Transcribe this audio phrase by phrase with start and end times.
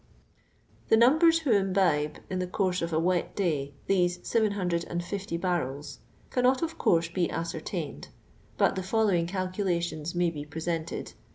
[0.89, 5.99] The numbers who imbibe, in the course of a wet day, these 750 barrels,
[6.31, 8.07] cannot, of course, be ascertained,
[8.57, 11.13] but the following calculations may be presented.